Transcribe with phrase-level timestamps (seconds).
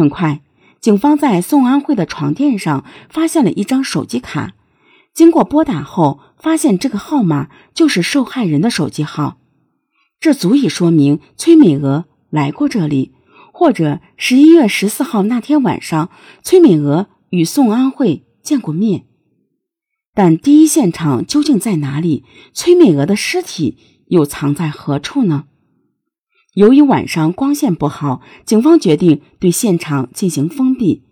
[0.00, 0.40] 很快，
[0.80, 4.54] 警方在宋安慧的床垫上发现了一张手机卡。
[5.12, 9.36] 经过拨打后，发现这个号码就是受害人的手机号，
[10.18, 13.12] 这足以说明崔美娥来过这里，
[13.52, 16.08] 或者十一月十四号那天晚上，
[16.42, 19.04] 崔美娥与宋安慧见过面。
[20.14, 22.24] 但第一现场究竟在哪里？
[22.54, 23.76] 崔美娥的尸体
[24.06, 25.44] 又藏在何处呢？
[26.60, 31.04] 由于晚上光线不好，警方决定对现场进行封闭。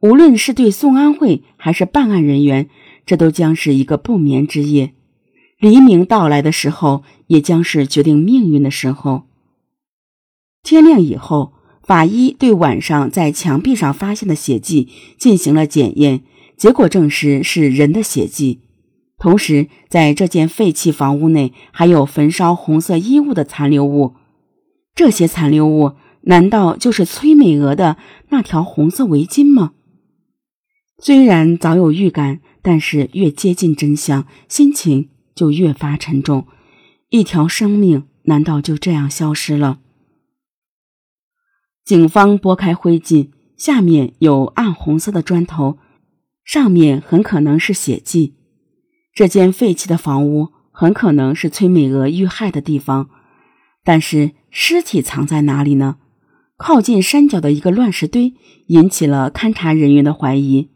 [0.00, 2.68] 无论是对宋安慧还是办案人员。
[3.06, 4.92] 这都将是一个不眠之夜，
[5.58, 9.22] 黎明到来的时候，也将是决定命运的时候。
[10.62, 14.88] 天亮以后，法医对晚上在墙壁上发现的血迹
[15.18, 16.20] 进行了检验，
[16.58, 18.60] 结果证实是人的血迹。
[19.18, 24.14] 同时，在这间废弃房屋内还有焚烧红色衣物的残留物，
[25.00, 27.96] 这些残留物难道就是崔美娥的
[28.28, 29.72] 那条红色围巾吗？
[30.98, 32.42] 虽然早有预感。
[32.62, 36.46] 但是越接近真相，心情就越发沉重。
[37.08, 39.78] 一条生命难道就这样消失了？
[41.86, 45.78] 警方拨开灰烬，下面有暗红色的砖头，
[46.44, 48.34] 上面很可能是血迹。
[49.14, 53.08] 这间废弃的房屋很可能是崔美娥遇害的地方，
[53.84, 55.96] 但是尸体藏在哪里呢？
[56.56, 58.34] 靠近山脚的一个乱石堆
[58.66, 60.68] 引起了勘察人员的怀疑。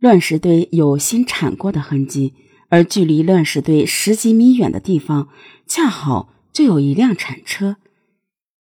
[0.00, 2.34] 乱石堆有新铲过的痕迹，
[2.68, 5.28] 而距离乱石堆十几米远的地方，
[5.66, 7.76] 恰好就有一辆铲车。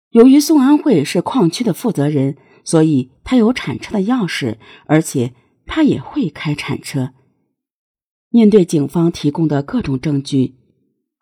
[0.10, 5.34] 由于宋安慧是矿区的负责人，所以他有铲车的钥匙，而且
[5.66, 7.14] 他也会开铲车。
[8.30, 10.56] 面对警方提供的各种证据，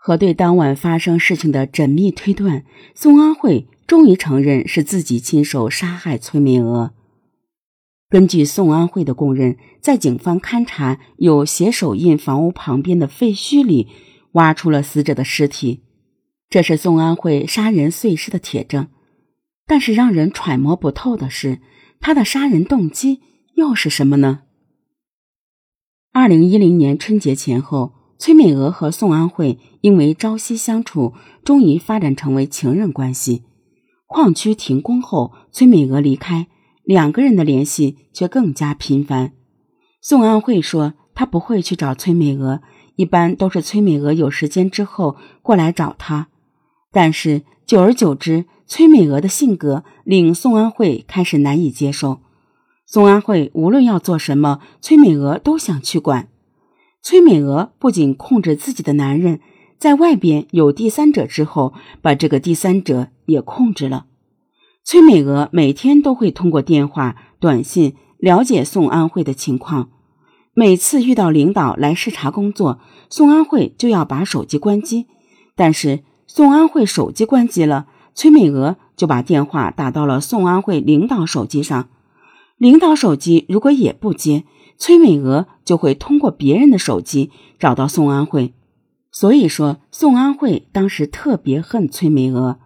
[0.04, 6.96] 和对当晚发生事情的缜密推断，宋安慧终于承认是自己亲手杀害崔美娥。
[8.10, 13.90] 根据宋安慧的供认，在警方勘查有血手印房屋旁边的废墟里，
[14.32, 15.84] 挖出了死者的尸体，
[16.50, 18.88] 这是宋安慧杀人碎尸的铁证。
[19.67, 21.60] 但是让人揣摩不透的是，
[22.00, 23.22] 他的杀人动机
[23.54, 24.42] 又是什么呢？
[26.11, 33.45] 二零一零年春节前后，崔美娥和宋安慧因为朝夕相处，终于发展成为情人关系。
[34.05, 36.45] 矿区停工后，崔美娥离开。
[36.83, 39.31] 两个人的联系却更加频繁。
[40.02, 42.61] 宋安慧说：“他不会去找崔美娥，
[42.95, 46.27] 一般都是崔美娥有时间之后过来找他。”
[46.93, 52.20] 但是久而久之，崔美娥的性格令宋安慧开始难以接受。
[52.86, 56.27] 宋安慧无论要做什么，崔美娥都想去管。
[57.04, 59.39] 崔美娥不仅控制自己的男人，
[59.80, 64.06] 在外边有第三者之后，把这个第三者也控制了。
[64.84, 69.90] 崔美娥每天都会通过电话、短信了解宋安慧的情况。
[70.54, 72.80] 每次遇到领导来视察工作，
[73.10, 75.08] 宋安慧就要把手机关机。
[75.56, 81.90] 但是宋安慧手机关机了，崔美娥就把电话打到了宋安慧领导手机上。
[82.58, 84.44] 领导手机如果也不接，
[84.81, 88.55] 崔美娥就会通过别人的手机找到宋安慧。
[89.11, 92.58] 所以说，宋安慧当时特别恨崔美娥。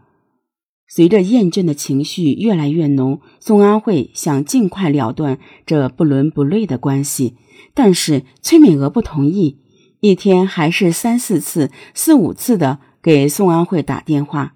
[0.87, 7.35] 随着厌倦的情绪越来越浓，宋安慧想尽快了断这不伦不类的关系，
[7.73, 9.59] 但是崔美娥不同意，
[9.99, 14.55] 一天还是三四次、四五次的给宋安慧打电话。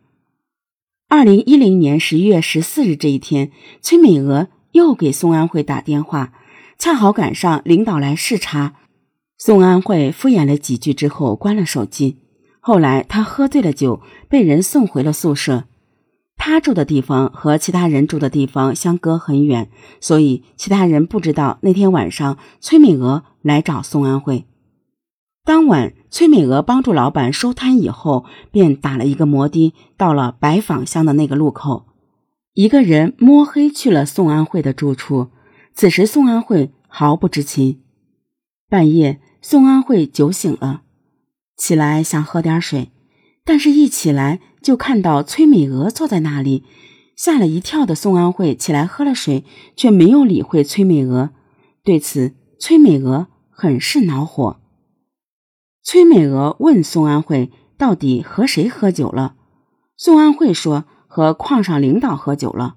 [1.09, 6.31] 二零一零年十一月十四日这一天，崔美娥又给宋安慧打电话，
[6.79, 8.75] 恰好赶上领导来视察。
[9.37, 12.19] 宋安慧敷衍了几句之后关了手机。
[12.61, 15.65] 后来他喝醉了酒，被人送回了宿舍。
[16.37, 19.69] 他住的地方和其他人住的地方相隔很远，
[19.99, 24.45] 所以其他人不知道那天晚上崔美娥来找宋安慧。
[25.43, 31.87] 当晚，崔美娥帮助老板收摊以后，便打了一个摩的到了白坊乡的那个路口，
[32.53, 35.27] 一个人摸黑去了宋安慧的住处。
[35.73, 37.81] 此时，宋安慧毫不知情。
[38.67, 40.81] 半夜，宋安慧酒醒了，
[41.55, 42.91] 起来想喝点水。
[43.45, 46.65] 但是，一起来就看到崔美娥坐在那里，
[47.15, 49.45] 吓了一跳的宋安慧起来喝了水，
[49.75, 51.29] 却没有理会崔美娥。
[51.83, 54.59] 对此，崔美娥很是恼火。
[55.81, 59.35] 崔美娥问宋安慧：“到底和谁喝酒了？”
[59.97, 62.75] 宋安慧说：“和矿上领导喝酒了。”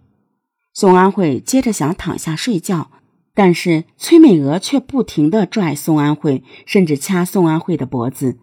[0.72, 2.90] 宋安慧接着想躺下睡觉，
[3.34, 8.38] 但是崔美娥却不停地拽宋安慧，甚至掐宋安慧的脖子，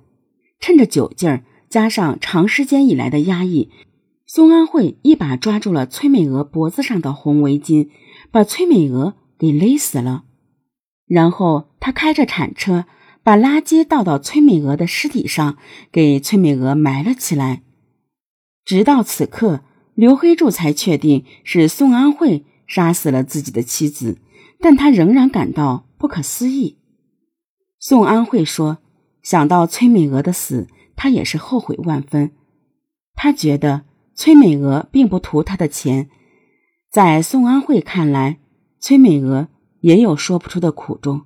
[0.60, 1.44] 趁着酒劲儿。
[1.70, 3.70] 加上长时间以来的压抑，
[4.26, 7.90] 宋安慧一把抓住了崔美娥脖子上的红围巾，
[8.32, 10.24] 把崔美娥给勒死了。
[11.06, 12.86] 然后他开着铲车，
[13.22, 15.58] 把垃圾倒到崔美娥的尸体上，
[15.92, 17.62] 给崔美娥埋了起来。
[18.66, 19.62] 直到此刻，
[19.94, 24.18] 刘黑柱才确定是宋安慧杀死了自己的妻子，
[24.60, 26.78] 但他仍然感到不可思议。
[27.80, 28.80] 宋安慧说
[29.24, 32.32] ：“想到崔美娥的死，他也是后悔万分。
[33.16, 33.86] 他觉得
[34.16, 36.10] 崔美娥并不图他的钱，
[36.92, 38.40] 在宋安慧看来，
[38.80, 39.48] 崔美娥
[39.82, 41.22] 也有说不出的苦衷。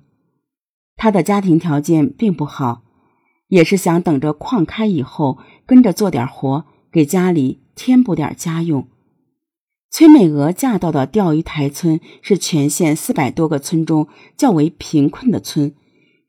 [0.96, 2.84] 她的家庭条件并不好，
[3.48, 8.88] 也是想等着矿开以后跟着做点活，给家里添补点家用。
[9.96, 15.72] 崔美娥嫁到的钓鱼台村是全县四百多个村中较为贫困的村。”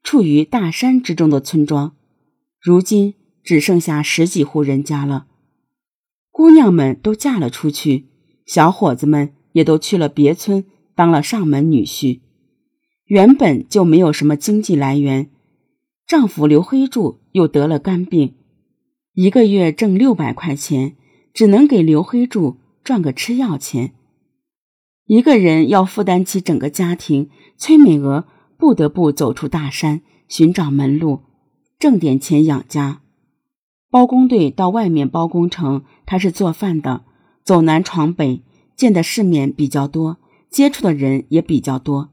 [0.06, 1.96] 处于大山之中的村庄，
[2.62, 5.26] 如今只剩下十几户人家了。
[6.30, 8.06] 姑娘们都嫁了出去，
[8.46, 12.20] 小伙子们也都去了别村当了上门女婿。
[13.06, 15.32] 原本就没有什么经济来源，
[16.06, 18.36] 丈夫刘黑柱又得了肝病，
[19.16, 20.96] 一个月挣六百块钱，
[21.34, 23.92] 只能给刘黑柱赚个吃药钱。
[25.08, 28.26] 一个人要负担起整个家庭，崔美娥。
[28.58, 31.24] 不得不走出大山，寻找门路，
[31.78, 33.02] 挣点钱养家。
[33.92, 37.04] 包工队到外面包工程，他是做饭的，
[37.44, 38.42] 走南闯北，
[38.78, 40.18] 见的世面比较多，
[40.50, 42.12] 接触的人也比较多。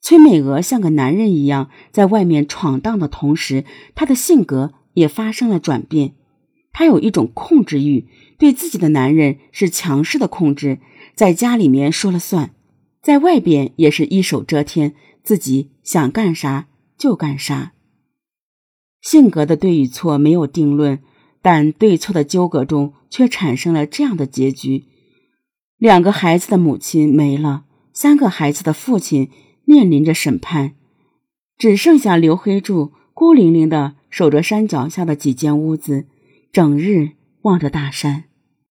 [0.00, 3.64] 崔美娥像个男人一样，在外面闯荡的同时，
[3.96, 6.14] 她的性格也发生了转变。
[6.72, 8.06] 她有一种控制欲，
[8.38, 10.78] 对自己的男人是强势的控制，
[11.14, 12.54] 在家里面说了算，
[13.02, 14.94] 在外边也是一手遮天。
[15.22, 17.74] 自己想干啥就干啥。
[19.02, 21.00] 性格的对与错没有定论，
[21.42, 24.86] 但对错的纠葛中却产生了这样的结局：
[25.76, 29.28] 两个孩子的母亲没了，三个孩子的父亲
[29.66, 30.72] 面临着审判，
[31.58, 36.06] 只剩下刘黑柱孤零零的守着山脚下的几间屋子，
[36.52, 37.10] 整日
[37.42, 38.29] 望着大山。